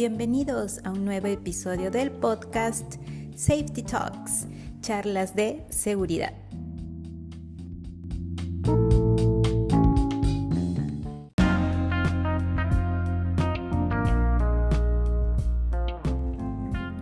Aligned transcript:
Bienvenidos 0.00 0.80
a 0.84 0.92
un 0.92 1.04
nuevo 1.04 1.26
episodio 1.26 1.90
del 1.90 2.10
podcast 2.10 2.94
Safety 3.36 3.82
Talks, 3.82 4.46
charlas 4.80 5.36
de 5.36 5.66
seguridad. 5.68 6.32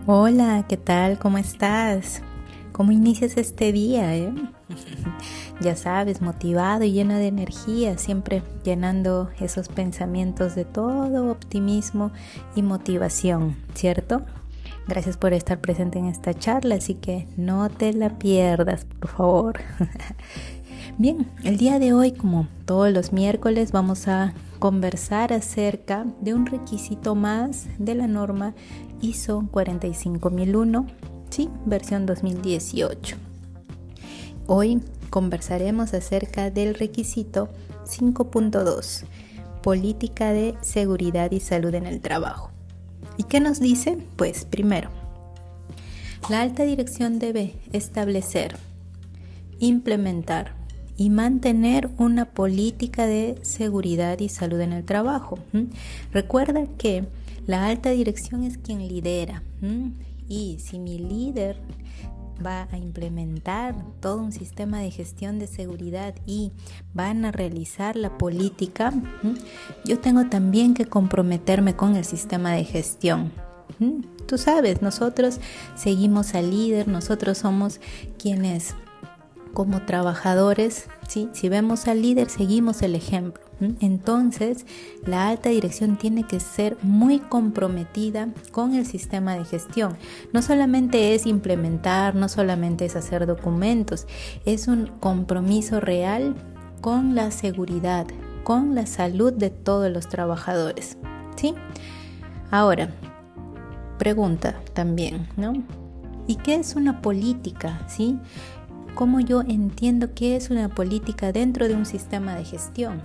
Hola, 0.04 0.66
¿qué 0.68 0.76
tal? 0.76 1.20
¿Cómo 1.20 1.38
estás? 1.38 2.20
¿Cómo 2.78 2.92
inicias 2.92 3.36
este 3.36 3.72
día? 3.72 4.16
Eh? 4.16 4.32
ya 5.60 5.74
sabes, 5.74 6.22
motivado 6.22 6.84
y 6.84 6.92
lleno 6.92 7.16
de 7.16 7.26
energía, 7.26 7.98
siempre 7.98 8.44
llenando 8.62 9.30
esos 9.40 9.66
pensamientos 9.66 10.54
de 10.54 10.64
todo 10.64 11.28
optimismo 11.28 12.12
y 12.54 12.62
motivación, 12.62 13.56
¿cierto? 13.74 14.22
Gracias 14.86 15.16
por 15.16 15.32
estar 15.32 15.60
presente 15.60 15.98
en 15.98 16.04
esta 16.04 16.34
charla, 16.34 16.76
así 16.76 16.94
que 16.94 17.26
no 17.36 17.68
te 17.68 17.92
la 17.92 18.16
pierdas, 18.16 18.84
por 18.84 19.10
favor. 19.10 19.60
Bien, 20.98 21.26
el 21.42 21.56
día 21.56 21.80
de 21.80 21.92
hoy, 21.92 22.12
como 22.12 22.46
todos 22.64 22.92
los 22.92 23.12
miércoles, 23.12 23.72
vamos 23.72 24.06
a 24.06 24.34
conversar 24.60 25.32
acerca 25.32 26.06
de 26.20 26.32
un 26.32 26.46
requisito 26.46 27.16
más 27.16 27.66
de 27.78 27.96
la 27.96 28.06
norma 28.06 28.54
ISO 29.00 29.48
45001, 29.50 30.86
sí, 31.30 31.48
versión 31.66 32.06
2018. 32.06 33.16
Hoy 34.46 34.80
conversaremos 35.10 35.94
acerca 35.94 36.50
del 36.50 36.74
requisito 36.74 37.48
5.2, 37.86 39.04
política 39.62 40.32
de 40.32 40.54
seguridad 40.60 41.30
y 41.32 41.40
salud 41.40 41.74
en 41.74 41.86
el 41.86 42.00
trabajo. 42.00 42.50
¿Y 43.16 43.24
qué 43.24 43.40
nos 43.40 43.60
dice? 43.60 43.98
Pues 44.16 44.44
primero, 44.44 44.90
la 46.28 46.42
alta 46.42 46.64
dirección 46.64 47.18
debe 47.18 47.54
establecer, 47.72 48.56
implementar 49.58 50.54
y 50.96 51.10
mantener 51.10 51.90
una 51.98 52.26
política 52.26 53.06
de 53.06 53.38
seguridad 53.42 54.18
y 54.18 54.28
salud 54.28 54.60
en 54.60 54.72
el 54.72 54.84
trabajo. 54.84 55.38
Recuerda 56.12 56.66
que 56.76 57.06
la 57.46 57.66
alta 57.66 57.90
dirección 57.90 58.44
es 58.44 58.58
quien 58.58 58.86
lidera. 58.86 59.42
Y 60.28 60.58
si 60.60 60.78
mi 60.78 60.98
líder 60.98 61.60
va 62.44 62.68
a 62.70 62.78
implementar 62.78 63.74
todo 64.00 64.18
un 64.18 64.32
sistema 64.32 64.80
de 64.80 64.90
gestión 64.90 65.38
de 65.38 65.46
seguridad 65.46 66.14
y 66.26 66.52
van 66.94 67.24
a 67.24 67.32
realizar 67.32 67.96
la 67.96 68.16
política, 68.16 68.92
yo 69.84 69.98
tengo 69.98 70.26
también 70.26 70.74
que 70.74 70.86
comprometerme 70.86 71.74
con 71.74 71.96
el 71.96 72.04
sistema 72.04 72.52
de 72.52 72.64
gestión. 72.64 73.32
Tú 74.26 74.38
sabes, 74.38 74.82
nosotros 74.82 75.40
seguimos 75.74 76.34
al 76.34 76.50
líder, 76.50 76.88
nosotros 76.88 77.38
somos 77.38 77.80
quienes 78.18 78.74
como 79.58 79.82
trabajadores, 79.82 80.86
¿sí? 81.08 81.28
si 81.32 81.48
vemos 81.48 81.88
al 81.88 82.00
líder, 82.00 82.30
seguimos 82.30 82.80
el 82.82 82.94
ejemplo. 82.94 83.42
Entonces, 83.80 84.64
la 85.04 85.26
alta 85.26 85.48
dirección 85.48 85.98
tiene 85.98 86.22
que 86.22 86.38
ser 86.38 86.76
muy 86.82 87.18
comprometida 87.18 88.28
con 88.52 88.76
el 88.76 88.86
sistema 88.86 89.34
de 89.34 89.44
gestión. 89.44 89.96
No 90.32 90.42
solamente 90.42 91.12
es 91.16 91.26
implementar, 91.26 92.14
no 92.14 92.28
solamente 92.28 92.84
es 92.84 92.94
hacer 92.94 93.26
documentos, 93.26 94.06
es 94.44 94.68
un 94.68 94.92
compromiso 95.00 95.80
real 95.80 96.36
con 96.80 97.16
la 97.16 97.32
seguridad, 97.32 98.06
con 98.44 98.76
la 98.76 98.86
salud 98.86 99.32
de 99.32 99.50
todos 99.50 99.90
los 99.90 100.08
trabajadores. 100.08 100.98
¿Sí? 101.34 101.56
Ahora, 102.52 102.90
pregunta 103.98 104.54
también, 104.72 105.26
¿no? 105.36 105.52
¿Y 106.28 106.36
qué 106.36 106.54
es 106.54 106.76
una 106.76 107.02
política? 107.02 107.80
¿Sí? 107.88 108.20
¿Cómo 108.98 109.20
yo 109.20 109.42
entiendo 109.42 110.12
qué 110.12 110.34
es 110.34 110.50
una 110.50 110.70
política 110.70 111.30
dentro 111.30 111.68
de 111.68 111.76
un 111.76 111.86
sistema 111.86 112.34
de 112.34 112.44
gestión? 112.44 113.00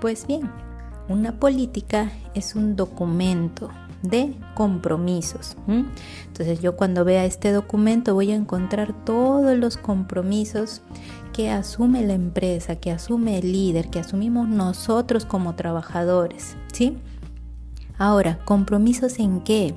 Pues 0.00 0.28
bien, 0.28 0.48
una 1.08 1.40
política 1.40 2.12
es 2.34 2.54
un 2.54 2.76
documento 2.76 3.68
de 4.02 4.36
compromisos. 4.54 5.56
Entonces 5.66 6.60
yo 6.60 6.76
cuando 6.76 7.04
vea 7.04 7.24
este 7.24 7.50
documento 7.50 8.14
voy 8.14 8.30
a 8.30 8.36
encontrar 8.36 8.94
todos 9.04 9.58
los 9.58 9.76
compromisos 9.76 10.82
que 11.32 11.50
asume 11.50 12.06
la 12.06 12.14
empresa, 12.14 12.76
que 12.76 12.92
asume 12.92 13.38
el 13.38 13.50
líder, 13.50 13.90
que 13.90 13.98
asumimos 13.98 14.48
nosotros 14.48 15.24
como 15.24 15.56
trabajadores. 15.56 16.56
¿sí? 16.72 16.96
Ahora, 17.98 18.38
¿compromisos 18.44 19.18
en 19.18 19.40
qué? 19.40 19.74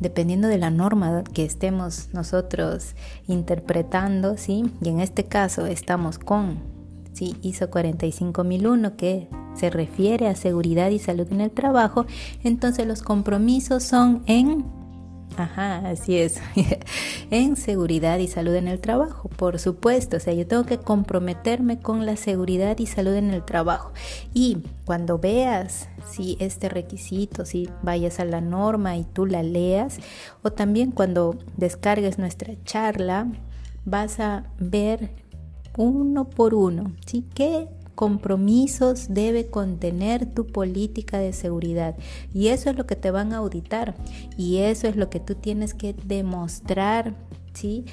Dependiendo 0.00 0.48
de 0.48 0.58
la 0.58 0.70
norma 0.70 1.22
que 1.32 1.44
estemos 1.44 2.08
nosotros 2.12 2.94
interpretando, 3.28 4.36
¿sí? 4.36 4.64
Y 4.82 4.88
en 4.88 5.00
este 5.00 5.24
caso 5.24 5.66
estamos 5.66 6.18
con 6.18 6.58
¿sí? 7.12 7.36
ISO 7.42 7.70
45001 7.70 8.96
que 8.96 9.28
se 9.54 9.70
refiere 9.70 10.28
a 10.28 10.34
seguridad 10.34 10.90
y 10.90 10.98
salud 10.98 11.26
en 11.30 11.40
el 11.40 11.50
trabajo, 11.50 12.06
entonces 12.42 12.86
los 12.86 13.02
compromisos 13.02 13.82
son 13.82 14.22
en 14.26 14.64
Ajá, 15.36 15.88
así 15.88 16.18
es. 16.18 16.40
en 17.30 17.56
seguridad 17.56 18.18
y 18.18 18.28
salud 18.28 18.54
en 18.54 18.68
el 18.68 18.80
trabajo, 18.80 19.28
por 19.28 19.58
supuesto. 19.58 20.16
O 20.16 20.20
sea, 20.20 20.34
yo 20.34 20.46
tengo 20.46 20.64
que 20.64 20.78
comprometerme 20.78 21.80
con 21.80 22.04
la 22.06 22.16
seguridad 22.16 22.78
y 22.78 22.86
salud 22.86 23.14
en 23.14 23.30
el 23.30 23.44
trabajo. 23.44 23.92
Y 24.34 24.58
cuando 24.84 25.18
veas 25.18 25.88
si 26.10 26.36
este 26.40 26.68
requisito, 26.68 27.44
si 27.44 27.68
vayas 27.82 28.20
a 28.20 28.24
la 28.24 28.40
norma 28.40 28.96
y 28.96 29.04
tú 29.04 29.26
la 29.26 29.42
leas, 29.42 29.98
o 30.42 30.52
también 30.52 30.90
cuando 30.90 31.36
descargues 31.56 32.18
nuestra 32.18 32.54
charla, 32.64 33.26
vas 33.84 34.20
a 34.20 34.44
ver 34.58 35.10
uno 35.76 36.28
por 36.28 36.54
uno, 36.54 36.92
¿sí? 37.06 37.24
¿Qué 37.34 37.68
compromisos 38.00 39.08
debe 39.10 39.48
contener 39.48 40.24
tu 40.24 40.46
política 40.46 41.18
de 41.18 41.34
seguridad. 41.34 41.96
Y 42.32 42.48
eso 42.48 42.70
es 42.70 42.78
lo 42.78 42.86
que 42.86 42.96
te 42.96 43.10
van 43.10 43.34
a 43.34 43.36
auditar. 43.36 43.94
Y 44.38 44.60
eso 44.60 44.88
es 44.88 44.96
lo 44.96 45.10
que 45.10 45.20
tú 45.20 45.34
tienes 45.34 45.74
que 45.74 45.92
demostrar, 45.92 47.12
¿sí? 47.52 47.84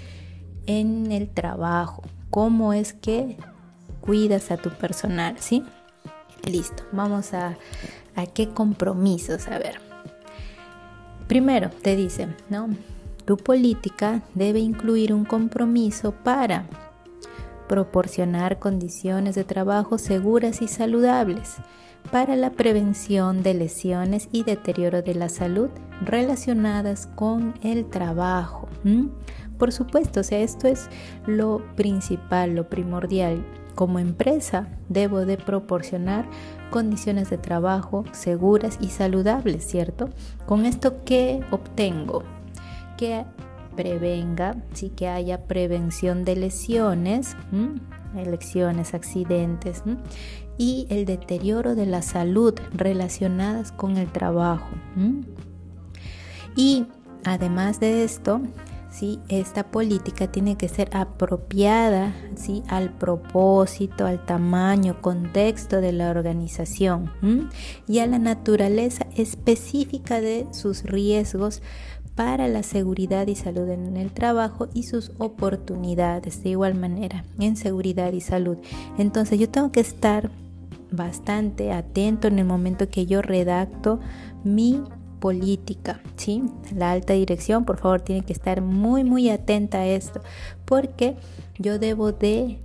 En 0.66 1.12
el 1.12 1.28
trabajo. 1.28 2.04
Cómo 2.30 2.72
es 2.72 2.94
que 2.94 3.36
cuidas 4.00 4.50
a 4.50 4.56
tu 4.56 4.70
personal, 4.70 5.36
¿sí? 5.40 5.66
Listo, 6.50 6.84
vamos 6.94 7.34
a, 7.34 7.58
a 8.16 8.28
qué 8.28 8.48
compromisos, 8.48 9.50
a 9.50 9.60
ver. 9.60 9.82
Primero, 11.28 11.70
te 11.82 11.98
dicen, 11.98 12.34
¿no? 12.50 12.70
Tu 13.26 13.36
política 13.36 14.22
debe 14.36 14.60
incluir 14.60 15.14
un 15.14 15.26
compromiso 15.26 16.14
para 16.14 16.66
proporcionar 17.68 18.60
condiciones 18.60 19.36
de 19.36 19.44
trabajo 19.44 19.98
seguras 19.98 20.62
y 20.62 20.68
saludables 20.68 21.58
para 22.12 22.36
la 22.36 22.52
prevención 22.52 23.44
de 23.44 23.54
lesiones 23.54 24.30
y 24.32 24.44
deterioro 24.44 25.02
de 25.02 25.16
la 25.16 25.30
salud 25.30 25.70
relacionadas 26.02 27.08
con 27.16 27.54
el 27.64 27.90
trabajo. 27.90 28.68
Por 29.58 29.72
supuesto, 29.72 30.22
esto 30.22 30.68
es 30.68 30.90
lo 31.26 31.62
principal, 31.76 32.56
lo 32.56 32.70
primordial. 32.70 33.46
Como 33.76 34.00
empresa 34.00 34.68
debo 34.90 35.26
de 35.26 35.38
proporcionar 35.38 36.26
condiciones 36.72 37.30
de 37.30 37.38
trabajo 37.38 38.06
seguras 38.12 38.78
y 38.82 38.88
saludables, 38.88 39.66
¿cierto? 39.68 40.10
Con 40.46 40.66
esto, 40.66 41.04
¿qué 41.04 41.44
obtengo? 41.52 42.24
Que 42.98 43.26
prevenga, 43.78 44.58
sí 44.74 44.90
que 44.90 45.08
haya 45.08 45.44
prevención 45.48 46.26
de 46.26 46.36
lesiones, 46.36 47.38
lesiones, 48.14 48.94
accidentes 48.94 49.84
y 50.58 50.88
el 50.90 51.06
deterioro 51.06 51.76
de 51.76 51.86
la 51.86 52.02
salud 52.02 52.56
relacionadas 52.74 53.72
con 53.72 53.96
el 53.96 54.12
trabajo. 54.12 54.68
Y 56.56 56.88
además 57.24 57.80
de 57.80 58.04
esto, 58.04 58.42
¿sí? 58.90 59.20
esta 59.30 59.70
política 59.70 60.32
tiene 60.32 60.58
que 60.58 60.68
ser 60.68 60.90
apropiada 60.98 62.16
¿sí? 62.36 62.64
al 62.68 62.92
propósito, 62.92 64.08
al 64.08 64.26
tamaño, 64.26 65.02
contexto 65.02 65.82
de 65.82 65.92
la 65.92 66.10
organización 66.10 67.12
y 67.88 68.00
a 68.00 68.08
la 68.08 68.18
naturaleza 68.18 69.06
específica 69.16 70.20
de 70.20 70.48
sus 70.52 70.84
riesgos 70.84 71.62
para 72.18 72.48
la 72.48 72.64
seguridad 72.64 73.28
y 73.28 73.36
salud 73.36 73.70
en 73.70 73.96
el 73.96 74.12
trabajo 74.12 74.68
y 74.74 74.84
sus 74.84 75.12
oportunidades 75.20 76.44
de 76.44 76.50
igual 76.50 76.74
manera 76.74 77.24
en 77.40 77.56
seguridad 77.56 78.12
y 78.12 78.22
salud. 78.22 78.58
Entonces 78.98 79.40
yo 79.40 79.48
tengo 79.48 79.72
que 79.72 79.82
estar 79.82 80.32
bastante 80.90 81.72
atento 81.72 82.28
en 82.28 82.40
el 82.40 82.46
momento 82.46 82.90
que 82.90 83.06
yo 83.06 83.22
redacto 83.22 84.00
mi 84.44 84.84
política, 85.20 86.02
¿sí? 86.16 86.44
La 86.76 86.92
alta 86.92 87.14
dirección, 87.14 87.66
por 87.66 87.78
favor, 87.78 88.02
tiene 88.02 88.26
que 88.26 88.34
estar 88.34 88.62
muy 88.62 89.04
muy 89.04 89.30
atenta 89.30 89.80
a 89.80 89.86
esto, 89.86 90.22
porque 90.66 91.18
yo 91.60 91.78
debo 91.78 92.14
de 92.14 92.58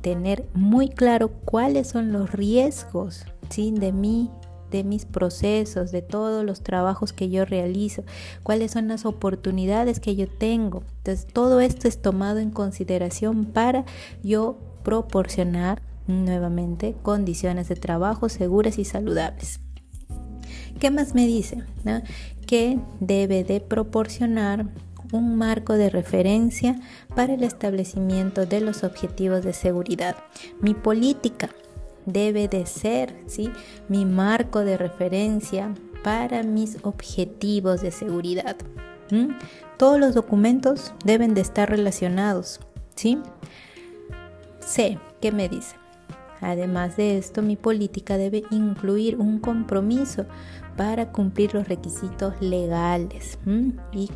tener 0.00 0.46
muy 0.54 0.88
claro 0.88 1.28
cuáles 1.28 1.88
son 1.88 2.10
los 2.10 2.32
riesgos, 2.32 3.26
¿sí? 3.50 3.70
de 3.70 3.92
mi 3.92 4.30
de 4.70 4.84
mis 4.84 5.04
procesos, 5.04 5.90
de 5.92 6.02
todos 6.02 6.44
los 6.44 6.62
trabajos 6.62 7.12
que 7.12 7.28
yo 7.28 7.44
realizo, 7.44 8.02
cuáles 8.42 8.72
son 8.72 8.88
las 8.88 9.04
oportunidades 9.04 10.00
que 10.00 10.16
yo 10.16 10.28
tengo. 10.28 10.82
Entonces, 10.98 11.26
todo 11.32 11.60
esto 11.60 11.88
es 11.88 12.02
tomado 12.02 12.38
en 12.38 12.50
consideración 12.50 13.46
para 13.46 13.84
yo 14.22 14.58
proporcionar 14.82 15.82
nuevamente 16.06 16.94
condiciones 17.02 17.68
de 17.68 17.76
trabajo 17.76 18.28
seguras 18.28 18.78
y 18.78 18.84
saludables. 18.84 19.60
¿Qué 20.80 20.90
más 20.90 21.14
me 21.14 21.26
dice? 21.26 21.64
Que 22.46 22.78
debe 23.00 23.44
de 23.44 23.60
proporcionar 23.60 24.66
un 25.12 25.36
marco 25.36 25.74
de 25.74 25.90
referencia 25.90 26.78
para 27.14 27.34
el 27.34 27.42
establecimiento 27.42 28.46
de 28.46 28.60
los 28.60 28.84
objetivos 28.84 29.42
de 29.42 29.52
seguridad. 29.52 30.16
Mi 30.60 30.74
política 30.74 31.50
debe 32.12 32.48
de 32.48 32.66
ser 32.66 33.14
¿sí? 33.26 33.50
mi 33.88 34.04
marco 34.04 34.60
de 34.60 34.76
referencia 34.76 35.74
para 36.02 36.42
mis 36.42 36.78
objetivos 36.82 37.80
de 37.82 37.90
seguridad. 37.90 38.56
Todos 39.78 39.98
los 39.98 40.14
documentos 40.14 40.92
deben 41.04 41.34
de 41.34 41.40
estar 41.40 41.70
relacionados. 41.70 42.60
¿sí? 42.94 43.18
C, 44.60 44.98
¿qué 45.20 45.32
me 45.32 45.48
dice? 45.48 45.76
Además 46.40 46.96
de 46.96 47.18
esto, 47.18 47.42
mi 47.42 47.56
política 47.56 48.16
debe 48.16 48.44
incluir 48.50 49.16
un 49.16 49.40
compromiso 49.40 50.26
para 50.76 51.10
cumplir 51.10 51.54
los 51.54 51.68
requisitos 51.68 52.34
legales 52.40 53.38
y 53.92 54.10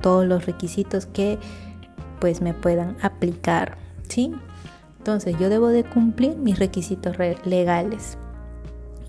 todos 0.00 0.26
los 0.26 0.46
requisitos 0.46 1.06
que 1.06 1.38
pues 2.20 2.40
me 2.40 2.54
puedan 2.54 2.96
aplicar, 3.02 3.76
¿sí? 4.08 4.32
Entonces 5.00 5.34
yo 5.40 5.48
debo 5.48 5.68
de 5.68 5.82
cumplir 5.82 6.36
mis 6.36 6.58
requisitos 6.58 7.16
legales 7.46 8.18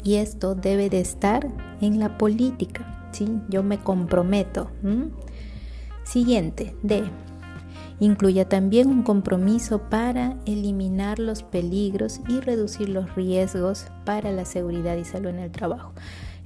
y 0.05 0.15
esto 0.15 0.55
debe 0.55 0.89
de 0.89 1.01
estar 1.01 1.45
en 1.81 1.99
la 1.99 2.17
política, 2.17 3.09
¿sí? 3.11 3.27
Yo 3.49 3.61
me 3.61 3.77
comprometo. 3.77 4.71
Siguiente, 6.05 6.77
D. 6.81 7.03
Incluya 7.99 8.47
también 8.47 8.88
un 8.88 9.03
compromiso 9.03 9.89
para 9.89 10.38
eliminar 10.45 11.19
los 11.19 11.43
peligros 11.43 12.21
y 12.29 12.39
reducir 12.39 12.88
los 12.88 13.13
riesgos 13.15 13.88
para 14.05 14.31
la 14.31 14.45
seguridad 14.45 14.95
y 14.95 15.03
salud 15.03 15.31
en 15.31 15.39
el 15.39 15.51
trabajo. 15.51 15.91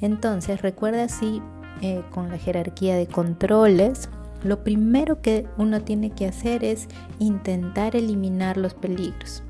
Entonces, 0.02 0.64
recuerda 0.64 1.08
si 1.08 1.40
eh, 1.84 2.02
con 2.10 2.30
la 2.30 2.40
jerarquía 2.40 2.96
de 2.96 3.06
controles, 3.06 4.10
lo 4.46 4.64
primero 4.64 5.22
que 5.22 5.48
uno 5.58 5.82
tiene 5.82 6.12
que 6.12 6.28
hacer 6.28 6.64
es 6.64 6.88
intentar 7.20 7.96
eliminar 7.96 8.58
los 8.58 8.76
peligros. 8.76 9.44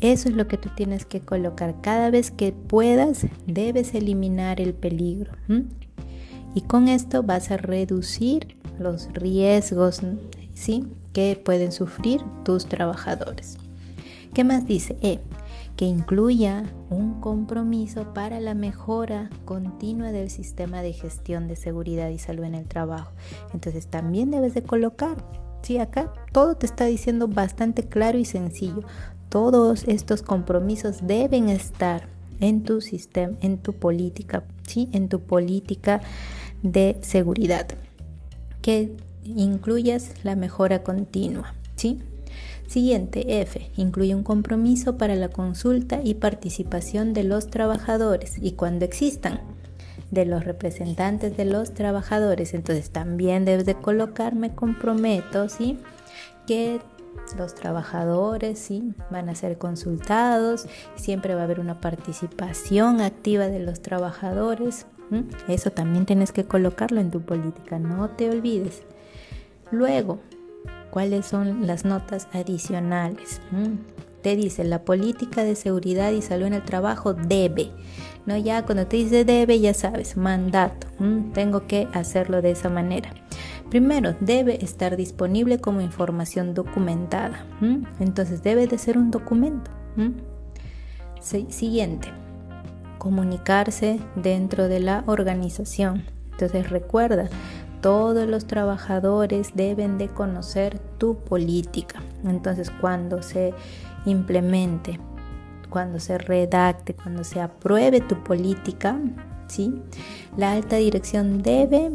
Eso 0.00 0.30
es 0.30 0.34
lo 0.34 0.48
que 0.48 0.56
tú 0.56 0.70
tienes 0.74 1.04
que 1.04 1.20
colocar. 1.20 1.74
Cada 1.82 2.10
vez 2.10 2.30
que 2.30 2.52
puedas, 2.52 3.26
debes 3.46 3.94
eliminar 3.94 4.58
el 4.60 4.72
peligro. 4.72 5.32
Y 6.54 6.62
con 6.62 6.88
esto 6.88 7.22
vas 7.22 7.50
a 7.50 7.58
reducir 7.58 8.56
los 8.78 9.12
riesgos 9.12 10.00
¿sí? 10.54 10.86
que 11.12 11.40
pueden 11.42 11.70
sufrir 11.70 12.22
tus 12.42 12.64
trabajadores. 12.64 13.58
¿Qué 14.32 14.44
más 14.44 14.66
dice? 14.66 14.96
E, 15.02 15.18
que 15.80 15.86
incluya 15.86 16.64
un 16.90 17.22
compromiso 17.22 18.12
para 18.12 18.38
la 18.38 18.52
mejora 18.52 19.30
continua 19.46 20.12
del 20.12 20.28
sistema 20.28 20.82
de 20.82 20.92
gestión 20.92 21.48
de 21.48 21.56
seguridad 21.56 22.10
y 22.10 22.18
salud 22.18 22.44
en 22.44 22.54
el 22.54 22.66
trabajo. 22.66 23.12
Entonces 23.54 23.86
también 23.86 24.30
debes 24.30 24.52
de 24.52 24.62
colocar, 24.62 25.16
sí, 25.62 25.78
acá 25.78 26.12
todo 26.32 26.54
te 26.54 26.66
está 26.66 26.84
diciendo 26.84 27.28
bastante 27.28 27.84
claro 27.84 28.18
y 28.18 28.26
sencillo. 28.26 28.82
Todos 29.30 29.84
estos 29.84 30.20
compromisos 30.20 31.06
deben 31.06 31.48
estar 31.48 32.08
en 32.40 32.62
tu 32.62 32.82
sistema, 32.82 33.38
en 33.40 33.56
tu 33.56 33.72
política, 33.72 34.44
sí, 34.66 34.90
en 34.92 35.08
tu 35.08 35.20
política 35.20 36.02
de 36.62 36.98
seguridad. 37.00 37.68
Que 38.60 38.94
incluyas 39.24 40.12
la 40.24 40.36
mejora 40.36 40.82
continua. 40.82 41.54
¿sí? 41.76 42.02
Siguiente, 42.70 43.40
F. 43.40 43.68
Incluye 43.74 44.14
un 44.14 44.22
compromiso 44.22 44.96
para 44.96 45.16
la 45.16 45.28
consulta 45.28 46.02
y 46.04 46.14
participación 46.14 47.14
de 47.14 47.24
los 47.24 47.48
trabajadores 47.48 48.38
y 48.40 48.52
cuando 48.52 48.84
existan 48.84 49.40
de 50.12 50.24
los 50.24 50.44
representantes 50.44 51.36
de 51.36 51.46
los 51.46 51.74
trabajadores. 51.74 52.54
Entonces 52.54 52.90
también 52.90 53.44
debes 53.44 53.66
de 53.66 53.74
colocarme 53.74 54.54
comprometo, 54.54 55.48
¿sí? 55.48 55.80
Que 56.46 56.80
los 57.36 57.56
trabajadores 57.56 58.60
¿sí? 58.60 58.94
van 59.10 59.28
a 59.28 59.34
ser 59.34 59.58
consultados, 59.58 60.68
siempre 60.94 61.34
va 61.34 61.40
a 61.40 61.44
haber 61.44 61.58
una 61.58 61.80
participación 61.80 63.00
activa 63.00 63.48
de 63.48 63.58
los 63.58 63.82
trabajadores. 63.82 64.86
Eso 65.48 65.72
también 65.72 66.06
tienes 66.06 66.30
que 66.30 66.44
colocarlo 66.44 67.00
en 67.00 67.10
tu 67.10 67.20
política, 67.20 67.80
no 67.80 68.10
te 68.10 68.30
olvides. 68.30 68.84
Luego, 69.72 70.20
¿cuáles 70.90 71.26
son 71.26 71.66
las 71.66 71.84
notas 71.84 72.28
adicionales? 72.32 73.40
Te 74.22 74.36
dice, 74.36 74.64
la 74.64 74.84
política 74.84 75.44
de 75.44 75.54
seguridad 75.54 76.12
y 76.12 76.20
salud 76.20 76.46
en 76.46 76.54
el 76.54 76.64
trabajo 76.64 77.14
debe. 77.14 77.70
No, 78.26 78.36
ya 78.36 78.66
cuando 78.66 78.86
te 78.86 78.98
dice 78.98 79.24
debe, 79.24 79.58
ya 79.60 79.72
sabes, 79.72 80.16
mandato. 80.16 80.86
Tengo 81.32 81.66
que 81.66 81.88
hacerlo 81.92 82.42
de 82.42 82.50
esa 82.50 82.68
manera. 82.68 83.10
Primero, 83.70 84.14
debe 84.20 84.62
estar 84.64 84.96
disponible 84.96 85.58
como 85.58 85.80
información 85.80 86.54
documentada. 86.54 87.46
Entonces, 87.98 88.42
debe 88.42 88.66
de 88.66 88.76
ser 88.76 88.98
un 88.98 89.10
documento. 89.10 89.70
Siguiente, 91.20 92.08
comunicarse 92.98 94.00
dentro 94.16 94.68
de 94.68 94.80
la 94.80 95.04
organización. 95.06 96.04
Entonces, 96.32 96.68
recuerda, 96.68 97.30
todos 97.80 98.26
los 98.28 98.46
trabajadores 98.46 99.52
deben 99.54 99.98
de 99.98 100.08
conocer 100.08 100.78
tu 100.98 101.16
política. 101.16 102.02
Entonces, 102.24 102.70
cuando 102.70 103.22
se 103.22 103.54
implemente, 104.04 105.00
cuando 105.68 106.00
se 106.00 106.18
redacte, 106.18 106.94
cuando 106.94 107.24
se 107.24 107.40
apruebe 107.40 108.00
tu 108.00 108.22
política, 108.22 108.98
¿sí? 109.48 109.74
La 110.36 110.52
alta 110.52 110.76
dirección 110.76 111.42
debe 111.42 111.90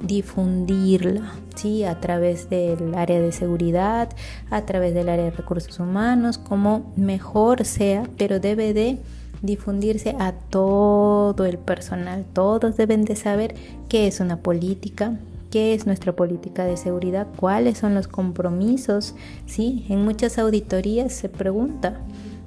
difundirla, 0.00 1.32
¿sí? 1.54 1.84
A 1.84 2.00
través 2.00 2.50
del 2.50 2.94
área 2.94 3.20
de 3.20 3.32
seguridad, 3.32 4.10
a 4.50 4.62
través 4.66 4.94
del 4.94 5.08
área 5.08 5.26
de 5.26 5.30
recursos 5.30 5.78
humanos, 5.80 6.38
como 6.38 6.92
mejor 6.96 7.64
sea, 7.64 8.04
pero 8.18 8.40
debe 8.40 8.74
de 8.74 8.98
difundirse 9.46 10.14
a 10.18 10.32
todo 10.32 11.44
el 11.46 11.58
personal. 11.58 12.24
Todos 12.32 12.76
deben 12.76 13.04
de 13.04 13.16
saber 13.16 13.54
qué 13.88 14.06
es 14.06 14.20
una 14.20 14.38
política, 14.38 15.18
qué 15.50 15.74
es 15.74 15.86
nuestra 15.86 16.14
política 16.14 16.64
de 16.64 16.76
seguridad, 16.76 17.26
cuáles 17.36 17.78
son 17.78 17.94
los 17.94 18.08
compromisos. 18.08 19.14
¿sí? 19.46 19.86
En 19.88 20.04
muchas 20.04 20.38
auditorías 20.38 21.12
se 21.12 21.28
pregunta, 21.28 22.00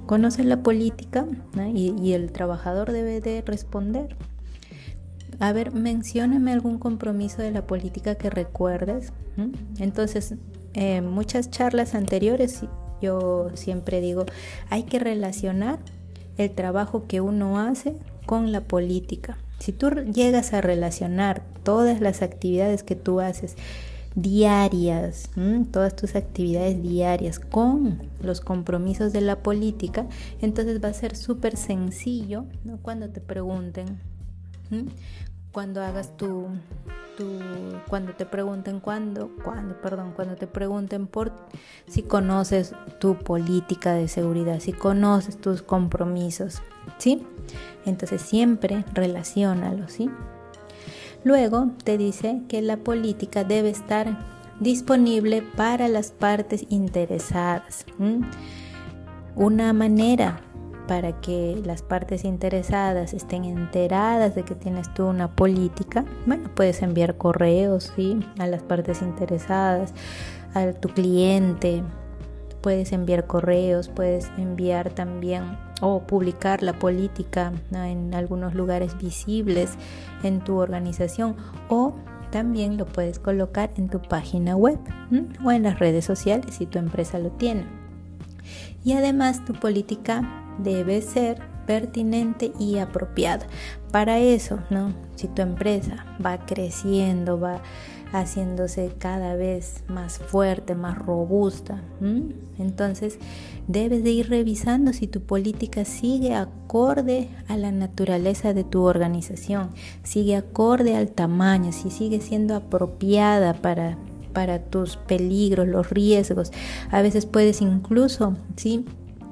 ¿conoces 0.06 0.46
la 0.46 0.62
política? 0.62 1.25
Y, 1.74 2.13
el 2.13 2.32
trabajador 2.32 2.91
debe 2.91 3.22
de 3.22 3.41
responder. 3.41 4.15
A 5.39 5.53
ver, 5.53 5.72
mencióname 5.72 6.51
algún 6.51 6.79
compromiso 6.79 7.41
de 7.41 7.51
la 7.51 7.65
política 7.65 8.15
que 8.15 8.29
recuerdes. 8.29 9.13
Entonces, 9.79 10.36
en 10.74 11.08
muchas 11.08 11.50
charlas 11.50 11.96
anteriores 11.96 12.62
yo 13.01 13.50
siempre 13.53 14.01
digo, 14.01 14.25
hay 14.70 14.84
que 14.84 15.00
relacionar 15.00 15.79
el 16.39 16.51
trabajo 16.51 17.05
que 17.08 17.22
uno 17.22 17.60
hace 17.60 17.96
con 18.25 18.51
la 18.51 18.62
política. 18.62 19.38
Si 19.60 19.72
tú 19.72 19.89
llegas 19.89 20.53
a 20.53 20.62
relacionar 20.62 21.43
todas 21.63 22.00
las 22.00 22.22
actividades 22.22 22.84
que 22.84 22.96
tú 22.96 23.19
haces 23.19 23.55
diarias, 24.15 25.29
todas 25.72 25.96
tus 25.96 26.15
actividades 26.15 26.81
diarias 26.81 27.39
con 27.39 28.01
los 28.22 28.41
compromisos 28.41 29.13
de 29.13 29.22
la 29.22 29.38
política, 29.38 30.08
entonces 30.41 30.84
va 30.84 30.89
a 30.89 30.93
ser 30.93 31.15
súper 31.15 31.58
sencillo 31.58 32.46
cuando 32.81 33.10
te 33.10 33.22
pregunten, 33.22 34.00
cuando 35.51 35.81
hagas 35.81 36.15
tu, 36.17 36.48
cuando 37.88 38.14
te 38.14 38.26
pregunten 38.26 38.80
cuándo, 38.80 39.32
cuando, 39.44 39.80
perdón, 39.82 40.14
cuando 40.16 40.36
te 40.36 40.48
pregunten 40.48 41.08
por 41.08 41.32
si 41.88 42.04
conoces 42.04 42.74
tu 43.00 43.18
política 43.18 43.94
de 43.94 44.08
seguridad, 44.08 44.60
si 44.60 44.74
conoces 44.74 45.38
tus 45.38 45.62
compromisos, 45.62 46.62
¿sí? 46.98 47.26
Entonces 47.86 48.22
siempre 48.22 48.86
relacionalo, 48.94 49.88
¿sí? 49.90 50.10
Luego 51.24 51.72
te 51.84 51.98
dice 51.98 52.42
que 52.48 52.62
la 52.62 52.78
política 52.78 53.44
debe 53.44 53.70
estar 53.70 54.18
disponible 54.60 55.42
para 55.42 55.88
las 55.88 56.12
partes 56.12 56.66
interesadas. 56.70 57.86
Una 59.36 59.74
manera 59.74 60.42
para 60.89 61.12
que 61.22 61.62
las 61.63 61.84
partes 61.84 62.25
interesadas 62.25 63.13
estén 63.13 63.46
enteradas 63.46 64.34
de 64.34 64.41
que 64.41 64.55
tienes 64.55 64.91
tú 64.96 65.05
una 65.05 65.27
política, 65.27 66.03
bueno, 66.25 66.50
puedes 66.55 66.81
enviar 66.81 67.15
correos, 67.15 67.93
¿sí? 67.96 68.19
A 68.39 68.48
las 68.48 68.63
partes 68.63 69.03
interesadas, 69.03 69.93
a 70.55 70.72
tu 70.72 70.89
cliente, 70.89 71.84
puedes 72.62 72.91
enviar 72.91 73.27
correos, 73.27 73.88
puedes 73.88 74.31
enviar 74.39 74.89
también 74.89 75.60
o 75.79 76.00
publicar 76.08 76.63
la 76.63 76.74
política 76.74 77.53
en 77.72 78.15
algunos 78.15 78.55
lugares 78.55 78.98
visibles 78.98 79.75
en 80.24 80.39
tu 80.39 80.58
organización 80.58 81.36
o 81.69 81.93
también 82.31 82.77
lo 82.77 82.88
puedes 82.88 83.19
colocar 83.19 83.69
en 83.77 83.89
tu 83.89 84.01
página 84.01 84.55
web 84.55 84.79
o 85.46 85.51
en 85.51 85.62
las 85.62 85.77
redes 85.77 86.03
sociales 86.03 86.55
si 86.55 86.65
tu 86.65 86.79
empresa 86.79 87.19
lo 87.19 87.29
tiene. 87.29 87.65
Y 88.84 88.93
además 88.93 89.46
tu 89.46 89.53
política 89.53 90.48
debe 90.60 91.01
ser 91.01 91.42
pertinente 91.66 92.51
y 92.60 92.78
apropiada. 92.78 93.46
Para 93.92 94.20
eso, 94.20 94.60
¿no? 94.70 94.94
Si 95.16 95.28
tu 95.28 95.42
empresa 95.42 96.06
va 96.24 96.46
creciendo, 96.46 97.39
va 97.39 97.62
haciéndose 98.12 98.92
cada 98.98 99.36
vez 99.36 99.84
más 99.88 100.18
fuerte, 100.18 100.74
más 100.74 100.98
robusta. 100.98 101.84
Entonces 102.58 103.20
debes 103.68 104.04
de 104.04 104.10
ir 104.10 104.30
revisando 104.30 104.94
si 104.94 105.06
tu 105.08 105.22
política 105.22 105.86
sigue 105.86 106.34
acorde 106.34 107.30
a 107.48 107.56
la 107.56 107.72
naturaleza 107.72 108.54
de 108.54 108.63
tu 108.63 108.84
organización, 108.84 109.70
sigue 110.04 110.36
acorde 110.36 110.96
al 110.96 111.10
tamaño, 111.10 111.72
si 111.72 111.92
sigue 111.92 112.20
siendo 112.20 112.56
apropiada 112.56 113.54
para 113.54 113.98
para 114.34 114.60
tus 114.60 114.96
peligros, 114.96 115.68
los 115.68 115.89
riesgos. 115.89 116.51
A 116.92 117.01
veces 117.01 117.25
puedes 117.25 117.62
incluso, 117.62 118.36
¿sí? 118.56 118.86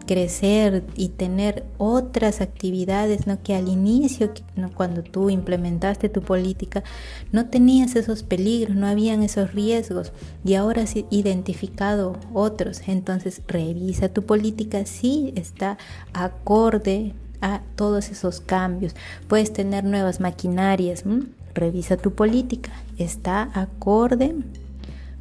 Crecer 0.07 0.83
y 0.95 1.09
tener 1.09 1.65
otras 1.77 2.41
actividades 2.41 3.27
¿no? 3.27 3.43
que 3.43 3.53
al 3.53 3.67
inicio, 3.67 4.31
cuando 4.73 5.03
tú 5.03 5.29
implementaste 5.29 6.09
tu 6.09 6.21
política, 6.21 6.83
no 7.31 7.45
tenías 7.45 7.95
esos 7.95 8.23
peligros, 8.23 8.75
no 8.75 8.87
habían 8.87 9.21
esos 9.21 9.53
riesgos 9.53 10.11
y 10.43 10.55
ahora 10.55 10.83
has 10.83 10.95
identificado 11.11 12.17
otros. 12.33 12.81
Entonces 12.87 13.43
revisa 13.47 14.09
tu 14.09 14.23
política 14.23 14.85
si 14.85 15.33
está 15.35 15.77
acorde 16.13 17.13
a 17.41 17.61
todos 17.75 18.09
esos 18.09 18.41
cambios. 18.41 18.95
Puedes 19.27 19.53
tener 19.53 19.83
nuevas 19.83 20.19
maquinarias. 20.19 21.03
Revisa 21.53 21.97
tu 21.97 22.13
política. 22.13 22.71
¿Está 22.97 23.51
acorde 23.53 24.35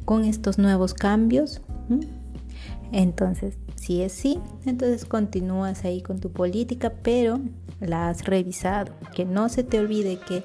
con 0.05 0.23
estos 0.23 0.57
nuevos 0.57 0.93
cambios? 0.93 1.61
Entonces, 2.91 3.55
si 3.77 4.01
es 4.01 4.11
sí, 4.11 4.39
entonces 4.65 5.05
continúas 5.05 5.85
ahí 5.85 6.01
con 6.01 6.19
tu 6.19 6.31
política, 6.31 6.91
pero 7.03 7.39
la 7.79 8.09
has 8.09 8.25
revisado. 8.25 8.91
Que 9.15 9.23
no 9.23 9.49
se 9.49 9.63
te 9.63 9.79
olvide 9.79 10.19
que 10.19 10.43